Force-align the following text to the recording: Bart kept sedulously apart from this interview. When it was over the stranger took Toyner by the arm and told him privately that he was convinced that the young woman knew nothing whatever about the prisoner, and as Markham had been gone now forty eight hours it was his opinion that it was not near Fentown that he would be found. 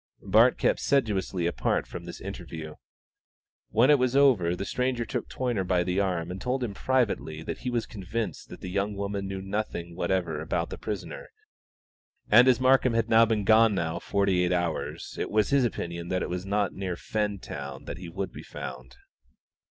Bart 0.23 0.57
kept 0.57 0.79
sedulously 0.79 1.45
apart 1.45 1.85
from 1.85 2.05
this 2.05 2.19
interview. 2.19 2.73
When 3.69 3.91
it 3.91 3.99
was 3.99 4.15
over 4.15 4.55
the 4.55 4.65
stranger 4.65 5.05
took 5.05 5.29
Toyner 5.29 5.63
by 5.63 5.83
the 5.83 5.99
arm 5.99 6.31
and 6.31 6.41
told 6.41 6.63
him 6.63 6.73
privately 6.73 7.43
that 7.43 7.59
he 7.59 7.69
was 7.69 7.85
convinced 7.85 8.49
that 8.49 8.61
the 8.61 8.71
young 8.71 8.95
woman 8.95 9.27
knew 9.27 9.43
nothing 9.43 9.95
whatever 9.95 10.41
about 10.41 10.71
the 10.71 10.79
prisoner, 10.79 11.29
and 12.31 12.47
as 12.47 12.59
Markham 12.59 12.95
had 12.95 13.09
been 13.29 13.43
gone 13.43 13.75
now 13.75 13.99
forty 13.99 14.43
eight 14.43 14.51
hours 14.51 15.15
it 15.19 15.29
was 15.29 15.51
his 15.51 15.63
opinion 15.65 16.07
that 16.07 16.23
it 16.23 16.29
was 16.29 16.47
not 16.47 16.73
near 16.73 16.95
Fentown 16.95 17.85
that 17.85 17.99
he 17.99 18.09
would 18.09 18.31
be 18.33 18.41
found. 18.41 18.95